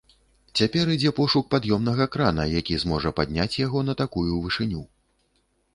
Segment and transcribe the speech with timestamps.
[0.61, 4.81] Цяпер ідзе пошук пад'ёмнага крана, які зможа падняць яго на такую вышыню.